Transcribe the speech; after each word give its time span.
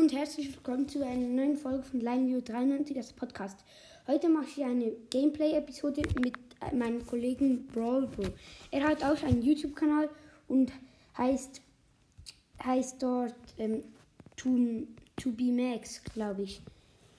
und 0.00 0.14
herzlich 0.14 0.48
willkommen 0.54 0.88
zu 0.88 1.04
einer 1.04 1.28
neuen 1.28 1.58
Folge 1.58 1.82
von 1.82 2.00
LineView 2.00 2.40
93, 2.40 2.96
das 2.96 3.12
Podcast. 3.12 3.58
Heute 4.06 4.30
mache 4.30 4.46
ich 4.56 4.64
eine 4.64 4.92
Gameplay-Episode 5.10 6.00
mit 6.22 6.38
meinem 6.72 7.06
Kollegen 7.06 7.66
Brawl 7.66 8.06
Bro. 8.06 8.28
Er 8.70 8.88
hat 8.88 9.04
auch 9.04 9.22
einen 9.22 9.42
YouTube-Kanal 9.42 10.08
und 10.48 10.72
heißt, 11.18 11.60
heißt 12.64 13.02
dort 13.02 13.34
ähm, 13.58 13.82
to, 14.36 14.86
to 15.16 15.32
Be 15.32 15.52
Max, 15.52 16.02
glaube 16.14 16.44
ich. 16.44 16.62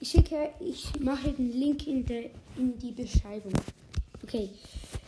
Ich 0.00 0.10
schicke, 0.10 0.50
ich 0.58 0.98
mache 0.98 1.30
den 1.30 1.52
Link 1.52 1.86
in, 1.86 2.04
der, 2.04 2.30
in 2.56 2.76
die 2.78 2.90
Beschreibung. 2.90 3.52
Okay, 4.24 4.50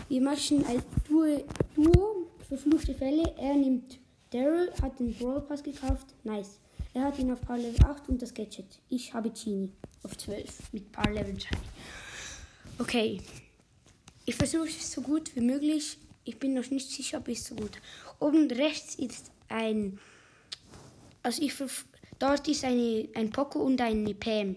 wir 0.08 0.20
machen 0.20 0.64
als 0.64 0.84
Duo, 1.08 1.44
Duo 1.74 2.28
verfluchte 2.46 2.94
Fälle. 2.94 3.34
Er 3.36 3.56
nimmt 3.56 3.98
Daryl, 4.30 4.70
hat 4.80 5.00
den 5.00 5.12
Brawl 5.12 5.40
Pass 5.40 5.64
gekauft. 5.64 6.14
Nice. 6.22 6.60
Er 6.94 7.02
hat 7.02 7.18
ihn 7.18 7.32
auf 7.32 7.40
Power 7.40 7.58
Level 7.58 7.84
8 7.84 8.08
und 8.08 8.22
das 8.22 8.32
Gadget. 8.32 8.78
Ich 8.88 9.12
habe 9.12 9.28
Genie 9.30 9.72
auf 10.04 10.16
12 10.16 10.72
mit 10.72 10.92
Power 10.92 11.10
Level 11.10 11.34
3. 11.34 11.48
Okay. 12.78 13.20
Ich 14.24 14.36
versuche 14.36 14.68
es 14.68 14.92
so 14.92 15.02
gut 15.02 15.34
wie 15.34 15.40
möglich. 15.40 15.98
Ich 16.22 16.38
bin 16.38 16.54
noch 16.54 16.70
nicht 16.70 16.88
sicher, 16.88 17.18
ob 17.18 17.26
es 17.28 17.46
so 17.46 17.56
gut. 17.56 17.72
Oben 18.20 18.48
rechts 18.48 18.94
ist 18.94 19.32
ein. 19.48 19.98
Also 21.24 21.42
ich 21.42 21.54
dort 22.20 22.46
ist 22.46 22.64
eine, 22.64 23.08
ein 23.14 23.30
Poco 23.30 23.58
und 23.58 23.80
eine 23.80 24.14
Pam. 24.14 24.54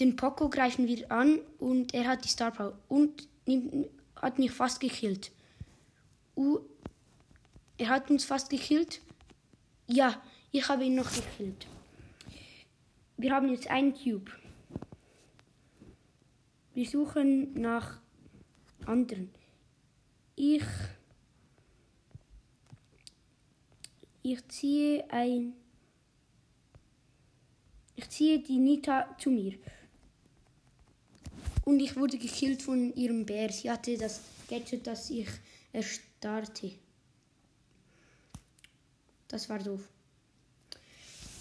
Den 0.00 0.16
Poco 0.16 0.48
greifen 0.48 0.88
wir 0.88 1.10
an 1.12 1.38
und 1.60 1.94
er 1.94 2.08
hat 2.08 2.24
die 2.24 2.28
Star 2.28 2.50
Power 2.50 2.76
und 2.88 3.28
nimmt, 3.46 3.88
hat 4.16 4.40
mich 4.40 4.50
fast 4.50 4.80
gekillt. 4.80 5.30
Uh, 6.36 6.58
er 7.78 7.88
hat 7.88 8.10
uns 8.10 8.24
fast 8.24 8.50
gekillt. 8.50 9.00
Ja, 9.86 10.20
ich 10.52 10.68
habe 10.68 10.84
ihn 10.84 10.94
noch 10.94 11.12
gekillt. 11.12 11.66
Wir 13.16 13.32
haben 13.32 13.48
jetzt 13.50 13.68
einen 13.68 13.94
Cube. 13.94 14.30
Wir 16.74 16.86
suchen 16.86 17.58
nach 17.60 18.00
anderen. 18.84 19.30
Ich 20.34 20.64
ich 24.22 24.48
ziehe 24.48 25.10
ein 25.10 25.54
ich 27.94 28.10
ziehe 28.10 28.38
die 28.40 28.58
Nita 28.58 29.16
zu 29.18 29.30
mir. 29.30 29.58
Und 31.64 31.80
ich 31.80 31.96
wurde 31.96 32.18
gekillt 32.18 32.62
von 32.62 32.94
ihrem 32.94 33.24
Bär. 33.24 33.50
Sie 33.50 33.70
hatte 33.70 33.96
das 33.96 34.20
Gadget, 34.48 34.86
das 34.86 35.10
ich 35.10 35.28
erstarrte. 35.72 36.72
Das 39.28 39.48
war 39.48 39.58
doof. 39.58 39.95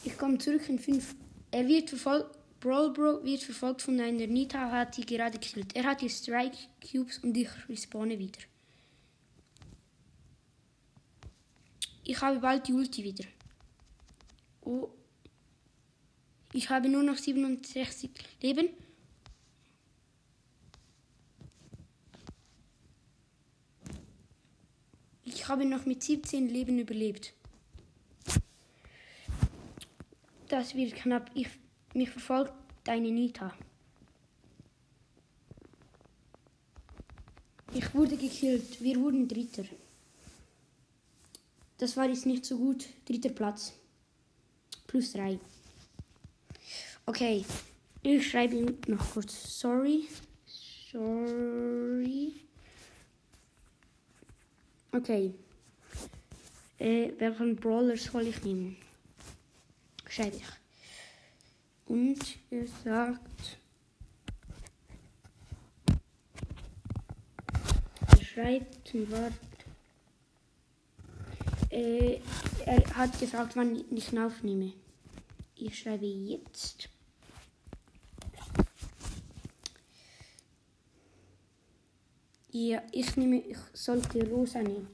Ich 0.05 0.19
komme 0.19 0.37
zurück 0.37 0.69
in 0.69 0.77
5. 0.77 1.15
Er 1.49 1.67
wird 1.67 1.89
verfolgt. 1.89 2.37
Brawl 2.59 2.93
Bro 2.93 3.23
wird 3.23 3.43
verfolgt 3.43 3.81
von 3.81 3.99
einer 3.99 4.25
Nita, 4.25 4.71
hat 4.71 4.97
die 4.97 5.05
gerade 5.05 5.37
gekillt. 5.37 5.75
Er 5.75 5.83
hat 5.83 6.01
die 6.01 6.09
Strike 6.09 6.57
Cubes 6.79 7.19
und 7.19 7.35
ich 7.37 7.49
respawne 7.69 8.17
wieder. 8.17 8.39
Ich 12.03 12.19
habe 12.21 12.39
bald 12.39 12.67
die 12.67 12.73
Ulti 12.73 13.03
wieder. 13.03 13.25
Oh. 14.61 14.89
Ich 16.53 16.69
habe 16.69 16.89
nur 16.89 17.03
noch 17.03 17.17
67 17.17 18.09
Leben. 18.41 18.69
Ich 25.23 25.47
habe 25.47 25.65
noch 25.65 25.85
mit 25.85 26.01
17 26.01 26.49
Leben 26.49 26.79
überlebt. 26.79 27.34
Das 30.55 30.73
wird 30.73 30.95
knapp. 30.95 31.29
Ich, 31.33 31.49
mich 31.93 32.09
verfolgt 32.09 32.53
deine 32.85 33.11
Nita. 33.11 33.53
Ich 37.73 37.93
wurde 37.93 38.15
gekillt. 38.15 38.81
Wir 38.81 38.95
wurden 39.01 39.27
Dritter. 39.27 39.65
Das 41.77 41.97
war 41.97 42.07
jetzt 42.07 42.25
nicht 42.25 42.45
so 42.45 42.57
gut. 42.57 42.85
Dritter 43.03 43.31
Platz. 43.31 43.73
Plus 44.87 45.11
drei. 45.11 45.37
Okay. 47.05 47.43
Ich 48.01 48.29
schreibe 48.29 48.55
ihm 48.55 48.77
noch 48.87 49.11
kurz. 49.11 49.59
Sorry. 49.59 50.07
Sorry. 50.89 52.33
Okay. 54.93 55.33
Äh, 56.79 57.11
welchen 57.17 57.57
Brawler 57.57 57.97
soll 57.97 58.27
ich 58.27 58.41
nehmen? 58.41 58.84
Schreibe 60.15 60.37
ich. 60.37 60.43
Und 61.87 62.37
er 62.49 62.67
sagt, 62.67 63.57
er 68.07 68.23
schreibt 68.23 68.93
ein 68.93 69.11
Wort. 69.11 69.33
Äh, 71.69 72.19
er 72.65 72.95
hat 72.95 73.19
gefragt, 73.19 73.55
wann 73.55 73.83
ich 73.91 74.17
aufnehme. 74.17 74.73
Ich 75.55 75.79
schreibe 75.79 76.05
jetzt. 76.05 76.89
Ja, 82.51 82.81
ich 82.93 83.17
nehme, 83.17 83.39
ich 83.39 83.57
sollte 83.73 84.25
Rosa 84.29 84.61
nehmen. 84.61 84.87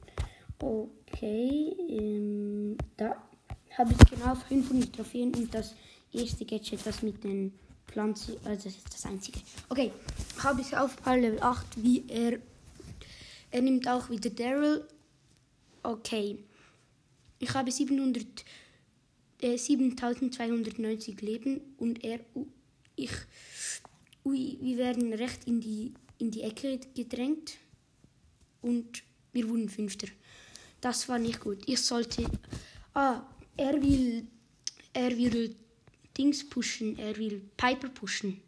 Okay, 0.58 1.76
ähm, 1.88 2.76
da 2.96 3.31
habe 3.78 3.92
ich 3.92 4.10
genau 4.10 4.34
500 4.34 4.92
Trophäen 4.94 5.34
und 5.34 5.52
das 5.54 5.74
erste 6.12 6.44
Gadget, 6.44 6.84
das 6.84 7.02
mit 7.02 7.22
den 7.24 7.52
Pflanzen, 7.86 8.36
also 8.44 8.64
das 8.64 8.76
ist 8.76 8.92
das 8.92 9.06
einzige. 9.06 9.40
Okay, 9.68 9.92
habe 10.38 10.60
ich 10.60 10.76
auf 10.76 10.96
Level 11.06 11.42
8, 11.42 11.82
wie 11.82 12.04
er, 12.08 12.38
er 13.50 13.62
nimmt 13.62 13.86
auch 13.88 14.08
wieder 14.10 14.30
Daryl. 14.30 14.86
Okay, 15.82 16.38
ich 17.38 17.52
habe 17.54 17.70
700, 17.70 18.44
äh, 19.40 19.56
7290 19.56 21.20
Leben 21.20 21.60
und 21.78 22.02
er, 22.04 22.20
ich, 22.96 23.10
ui, 24.24 24.58
wir 24.60 24.78
werden 24.78 25.12
recht 25.12 25.44
in 25.46 25.60
die, 25.60 25.92
in 26.18 26.30
die 26.30 26.42
Ecke 26.42 26.78
gedrängt 26.94 27.58
und 28.62 29.02
wir 29.32 29.48
wurden 29.48 29.68
Fünfter. 29.68 30.06
Das 30.80 31.08
war 31.08 31.18
nicht 31.18 31.40
gut. 31.40 31.58
Ich 31.66 31.80
sollte, 31.80 32.30
ah, 32.94 33.22
er 33.56 33.80
will, 33.82 34.26
er 34.92 35.16
will 35.16 35.54
Dings 36.16 36.48
pushen, 36.48 36.98
er 36.98 37.16
will 37.16 37.40
Piper 37.56 37.88
pushen. 37.88 38.40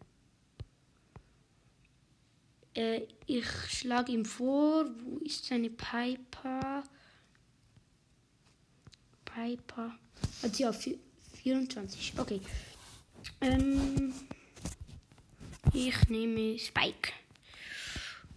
Äh, 2.74 3.02
ich 3.26 3.46
schlage 3.68 4.12
ihm 4.12 4.24
vor, 4.24 4.86
wo 4.86 5.18
ist 5.18 5.44
seine 5.46 5.70
Piper? 5.70 6.82
Piper. 9.24 9.98
Sie 10.52 10.66
auf 10.66 10.84
24. 11.42 12.14
Okay. 12.18 12.40
Ähm, 13.40 14.12
ich 15.72 16.08
nehme 16.08 16.58
Spike 16.58 17.12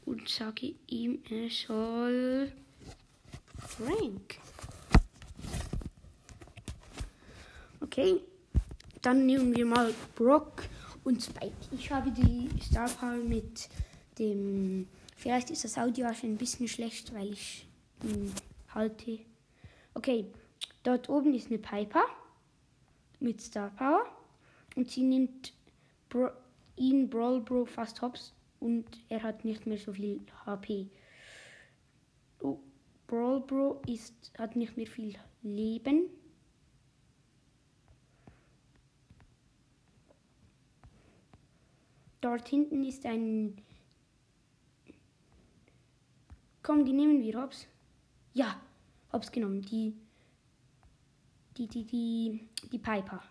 und 0.06 0.28
sage 0.30 0.76
ihm, 0.88 1.22
er 1.30 1.50
soll 1.50 2.52
Frank. 3.60 4.40
Okay, 7.80 8.22
dann 9.02 9.26
nehmen 9.26 9.56
wir 9.56 9.66
mal 9.66 9.94
Brock 10.16 10.64
und 11.04 11.22
Spike. 11.22 11.54
Ich 11.72 11.92
habe 11.92 12.12
die 12.12 12.50
Star 12.62 12.90
Power 12.90 13.18
mit 13.18 13.70
dem. 14.18 14.88
Vielleicht 15.16 15.50
ist 15.52 15.64
das 15.64 15.78
Audio 15.78 16.08
auch 16.08 16.24
ein 16.24 16.38
bisschen 16.38 16.68
schlecht, 16.68 17.14
weil 17.14 17.34
ich 17.34 17.68
ihn 18.04 18.34
halte. 18.74 19.20
Okay, 19.94 20.26
dort 20.84 21.10
oben 21.10 21.34
ist 21.34 21.48
eine 21.48 21.60
Piper 21.60 22.04
mit 23.20 23.42
Star 23.42 23.70
Power 23.72 24.06
und 24.76 24.90
sie 24.90 25.04
nimmt 25.04 25.54
Bro 26.10 26.30
ihn 26.76 27.10
Brawl 27.10 27.42
Bro 27.42 27.66
fast 27.66 28.02
hops 28.02 28.34
und 28.60 28.86
er 29.10 29.24
hat 29.24 29.46
nicht 29.46 29.66
mehr 29.66 29.78
so 29.78 29.94
viel 29.94 30.22
HP. 30.46 30.88
Oh, 32.42 32.60
Brawl 33.08 33.42
Bro 33.42 33.82
ist, 33.88 34.14
hat 34.38 34.56
nicht 34.56 34.78
mehr 34.78 34.88
viel 34.88 35.16
Leben. 35.42 36.10
Dort 42.28 42.50
hinten 42.50 42.84
ist 42.84 43.06
ein. 43.06 43.56
Komm, 46.62 46.84
die 46.84 46.92
nehmen 46.92 47.22
wir, 47.22 47.42
Hops. 47.42 47.68
Ja, 48.34 48.60
Hops 49.14 49.32
genommen. 49.32 49.62
Die. 49.62 49.94
Die, 51.58 51.68
die, 51.68 51.86
die. 51.86 52.42
Die 52.70 52.80
Piper. 52.80 53.24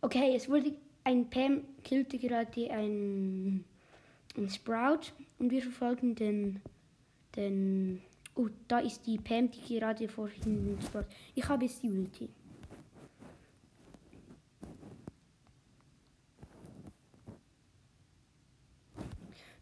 Okay, 0.00 0.34
es 0.34 0.48
wurde. 0.48 0.74
Ein 1.04 1.30
Pam 1.30 1.62
killte 1.84 2.18
gerade 2.18 2.68
ein. 2.72 3.64
Ein 4.36 4.50
Sprout. 4.50 5.12
Und 5.38 5.52
wir 5.52 5.62
verfolgen 5.62 6.16
den. 6.16 6.60
Den. 7.36 8.02
Oh, 8.34 8.48
da 8.66 8.80
ist 8.80 9.06
die 9.06 9.18
Pam, 9.18 9.48
die 9.48 9.78
gerade 9.78 10.08
vorhin 10.08 10.76
Sprout. 10.82 11.06
Ich 11.36 11.48
habe 11.48 11.64
jetzt 11.64 11.84
die 11.84 11.90
Ulti. 11.92 12.28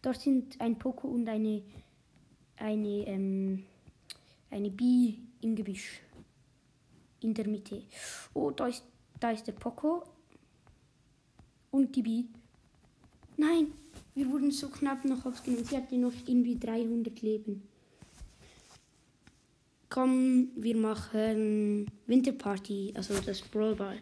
Dort 0.04 0.20
sind 0.20 0.60
ein 0.60 0.78
Poco 0.78 1.08
und 1.08 1.26
eine, 1.26 1.62
eine, 2.58 3.06
ähm, 3.06 3.64
eine 4.50 4.68
Bi 4.68 5.18
im 5.40 5.56
Gebüsch. 5.56 6.02
In 7.22 7.32
der 7.32 7.48
Mitte. 7.48 7.82
Oh, 8.34 8.50
da 8.50 8.66
ist, 8.66 8.84
da 9.18 9.30
ist 9.30 9.46
der 9.46 9.52
Poco. 9.52 10.04
Und 11.70 11.96
die 11.96 12.02
Bi. 12.02 12.26
Nein, 13.38 13.72
wir 14.14 14.30
wurden 14.30 14.50
so 14.50 14.68
knapp 14.68 15.06
noch 15.06 15.24
aufgenommen. 15.24 15.64
Sie 15.64 15.74
hatte 15.74 15.96
noch 15.96 16.12
irgendwie 16.26 16.58
300 16.58 17.22
Leben. 17.22 17.62
Komm, 19.88 20.50
wir 20.54 20.76
machen 20.76 21.86
Winterparty, 22.06 22.92
also 22.94 23.18
das 23.20 23.40
Brawlball. 23.40 23.98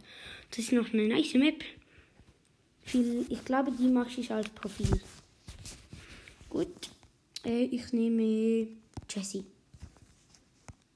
Das 0.51 0.59
ist 0.59 0.73
noch 0.73 0.93
eine 0.93 1.07
nice 1.07 1.35
Map. 1.35 1.63
Ich 3.29 3.45
glaube, 3.45 3.71
die 3.71 3.87
mache 3.87 4.21
ich 4.21 4.33
als 4.33 4.49
Profil. 4.49 5.01
Gut. 6.53 6.91
Äh, 7.47 7.65
ich 7.65 7.95
nehme 7.95 8.69
Jessie. 9.09 9.47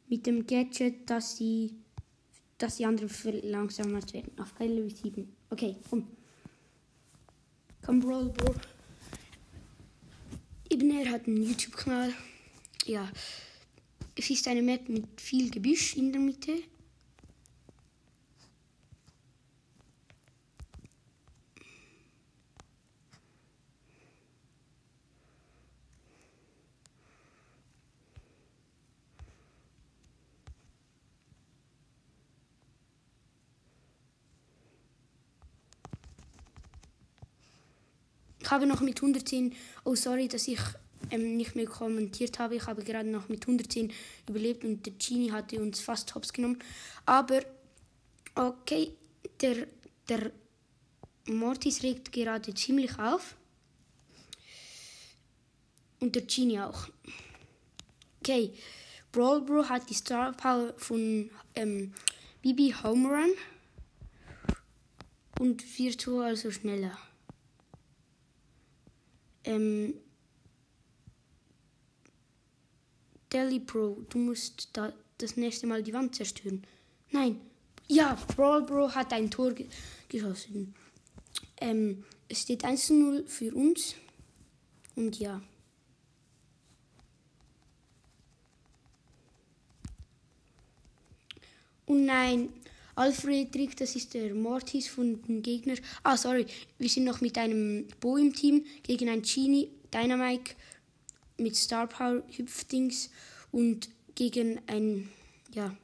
Mit 0.06 0.26
dem 0.26 0.46
Gadget, 0.46 1.08
dass 1.08 1.38
sie, 1.38 1.72
dass 2.58 2.76
die 2.76 2.84
anderen 2.84 3.08
verlangsamt 3.08 4.12
werden. 4.12 4.38
Auf 4.38 4.52
Level 4.58 4.94
7. 4.94 5.34
Okay, 5.48 5.76
komm. 5.88 6.08
Komm, 7.82 8.00
Brawl 8.00 8.28
Bro. 8.28 8.54
Er 10.68 11.10
hat 11.10 11.26
einen 11.26 11.42
YouTube-Kanal. 11.42 12.12
Ja. 12.84 13.10
Es 14.14 14.28
ist 14.28 14.46
eine 14.48 14.60
Map 14.60 14.90
mit 14.90 15.06
viel 15.18 15.50
Gebüsch 15.50 15.96
in 15.96 16.12
der 16.12 16.20
Mitte. 16.20 16.52
Ich 38.46 38.52
habe 38.52 38.64
noch 38.64 38.80
mit 38.80 38.98
110, 38.98 39.56
oh 39.82 39.96
sorry, 39.96 40.28
dass 40.28 40.46
ich 40.46 40.60
ähm, 41.10 41.36
nicht 41.36 41.56
mehr 41.56 41.66
kommentiert 41.66 42.38
habe. 42.38 42.54
Ich 42.54 42.66
habe 42.68 42.84
gerade 42.84 43.08
noch 43.08 43.28
mit 43.28 43.42
110 43.42 43.92
überlebt 44.28 44.62
und 44.62 44.86
der 44.86 44.92
Genie 44.92 45.32
hatte 45.32 45.60
uns 45.60 45.80
fast 45.80 46.14
hops 46.14 46.32
genommen. 46.32 46.60
Aber 47.06 47.40
okay, 48.36 48.92
der, 49.40 49.66
der 50.08 50.30
Mortis 51.26 51.82
regt 51.82 52.12
gerade 52.12 52.54
ziemlich 52.54 52.96
auf. 53.00 53.34
Und 55.98 56.14
der 56.14 56.22
Genie 56.22 56.60
auch. 56.60 56.86
Okay, 58.20 58.52
Brawl 59.10 59.40
Bro 59.40 59.68
hat 59.68 59.90
die 59.90 59.94
Star 59.94 60.32
Power 60.34 60.72
von 60.76 61.32
ähm, 61.56 61.92
Bibi 62.42 62.72
Home 62.80 63.08
Run 63.08 63.32
und 65.40 65.64
wird 65.80 66.00
so 66.00 66.20
also 66.20 66.52
schneller 66.52 66.96
ähm, 69.46 69.94
Deli 73.32 73.60
Pro, 73.60 74.02
du 74.08 74.18
musst 74.18 74.70
da 74.72 74.92
das 75.18 75.36
nächste 75.36 75.66
Mal 75.66 75.82
die 75.82 75.92
Wand 75.92 76.14
zerstören. 76.14 76.64
Nein. 77.10 77.40
Ja, 77.88 78.18
Brawl 78.34 78.62
Bro 78.62 78.94
hat 78.94 79.12
ein 79.12 79.30
Tor 79.30 79.52
ge 79.52 79.66
geschossen. 80.08 80.74
Ähm, 81.60 82.04
es 82.28 82.42
steht 82.42 82.64
1 82.64 82.86
zu 82.86 82.94
0 82.94 83.26
für 83.26 83.54
uns. 83.54 83.94
Und 84.94 85.18
ja. 85.18 85.40
Und 91.86 92.04
nein, 92.04 92.48
Alfred 92.96 93.80
das 93.80 93.94
ist 93.94 94.14
der 94.14 94.34
Mortis 94.34 94.88
von 94.88 95.22
den 95.22 95.42
Gegnern. 95.42 95.78
Ah, 96.02 96.16
sorry, 96.16 96.46
wir 96.78 96.88
sind 96.88 97.04
noch 97.04 97.20
mit 97.20 97.36
einem 97.36 97.86
Bo 98.00 98.16
im 98.16 98.32
Team 98.32 98.64
gegen 98.82 99.10
ein 99.10 99.20
Genie, 99.20 99.70
Dynamike 99.92 100.54
mit 101.36 101.54
Star 101.54 101.86
Power 101.86 102.22
Hüpfdings 102.30 103.10
und 103.52 103.90
gegen 104.14 104.60
ein, 104.66 105.10
ja. 105.52 105.76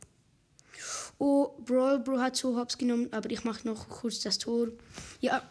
Oh, 1.19 1.51
Brawl 1.67 1.99
Bro 1.99 2.19
hat 2.19 2.37
so 2.37 2.57
Hops 2.57 2.79
genommen, 2.79 3.09
aber 3.13 3.31
ich 3.31 3.45
mache 3.45 3.69
noch 3.69 3.89
kurz 3.91 4.21
das 4.21 4.39
Tor. 4.39 4.69
Ja, 5.21 5.43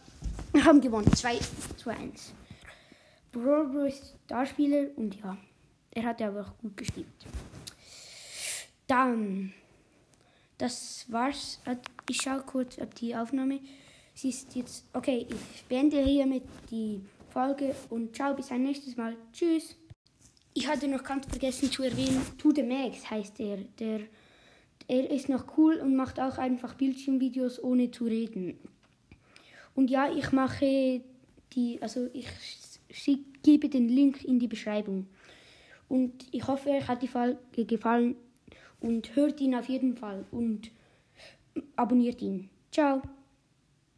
wir 0.51 0.65
haben 0.65 0.81
gewonnen. 0.81 1.13
2 1.13 1.39
zu 1.77 1.91
1. 1.91 2.33
Brawl 3.31 3.67
Bro 3.67 3.85
ist 3.85 4.15
Starspieler 4.25 4.87
und 4.95 5.15
ja, 5.21 5.37
er 5.91 6.03
hat 6.03 6.21
aber 6.23 6.41
auch 6.41 6.57
gut 6.57 6.75
gespielt. 6.75 7.07
Dann 8.87 9.53
das 10.61 11.05
war's. 11.09 11.59
Ich 12.09 12.21
schaue 12.21 12.41
kurz, 12.41 12.77
ob 12.77 12.93
die 12.95 13.15
Aufnahme. 13.15 13.59
Sie 14.13 14.29
ist 14.29 14.55
jetzt. 14.55 14.85
Okay, 14.93 15.25
ich 15.27 15.63
beende 15.65 16.03
hiermit 16.03 16.43
die 16.69 17.01
Folge 17.29 17.75
und 17.89 18.15
ciao, 18.15 18.35
bis 18.35 18.51
ein 18.51 18.63
nächstes 18.63 18.95
Mal. 18.95 19.15
Tschüss. 19.33 19.75
Ich 20.53 20.67
hatte 20.67 20.87
noch 20.87 21.03
ganz 21.03 21.25
vergessen 21.25 21.71
zu 21.71 21.81
erwähnen, 21.81 22.21
To 22.37 22.51
The 22.51 22.63
Max 22.63 23.09
heißt 23.09 23.39
er. 23.39 23.57
Der, 23.79 24.01
er 24.87 25.09
ist 25.09 25.29
noch 25.29 25.57
cool 25.57 25.75
und 25.77 25.95
macht 25.95 26.19
auch 26.19 26.37
einfach 26.37 26.75
Bildschirmvideos 26.75 27.63
ohne 27.63 27.89
zu 27.89 28.03
reden. 28.03 28.59
Und 29.73 29.89
ja, 29.89 30.13
ich 30.13 30.31
mache 30.31 31.01
die, 31.53 31.81
also 31.81 32.09
ich 32.13 32.27
gebe 33.41 33.69
den 33.69 33.87
Link 33.87 34.23
in 34.25 34.39
die 34.39 34.47
Beschreibung. 34.47 35.07
Und 35.87 36.25
ich 36.31 36.45
hoffe, 36.45 36.69
euch 36.69 36.87
hat 36.87 37.01
die 37.01 37.07
Folge 37.07 37.65
gefallen 37.65 38.15
und 38.81 39.15
hört 39.15 39.39
ihn 39.39 39.55
auf 39.55 39.69
jeden 39.69 39.95
Fall 39.95 40.25
und 40.31 40.71
abonniert 41.75 42.21
ihn. 42.21 42.49
Ciao. 42.71 43.01